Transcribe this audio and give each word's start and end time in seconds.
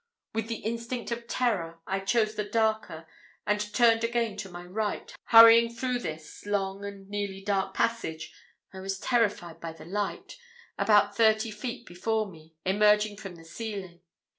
With 0.33 0.47
the 0.47 0.63
instinct 0.65 1.11
of 1.11 1.27
terror 1.27 1.79
I 1.85 1.99
chose 1.99 2.33
the 2.33 2.43
darker, 2.43 3.05
and 3.45 3.71
turned 3.71 4.03
again 4.03 4.35
to 4.37 4.49
my 4.49 4.63
right; 4.65 5.15
hurrying 5.25 5.71
through 5.75 5.99
this 5.99 6.43
long 6.47 6.83
and 6.83 7.07
nearly 7.07 7.43
dark 7.43 7.75
passage, 7.75 8.33
I 8.73 8.79
was 8.79 8.97
terrified 8.97 9.59
by 9.61 9.75
a 9.77 9.85
light, 9.85 10.39
about 10.75 11.15
thirty 11.15 11.51
feet 11.51 11.85
before 11.85 12.27
me, 12.31 12.55
emerging 12.65 13.17
from 13.17 13.35
the 13.35 13.45
ceiling. 13.45 14.01